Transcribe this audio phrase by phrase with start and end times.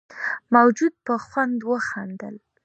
[0.55, 2.35] موجود په خوند وخندل.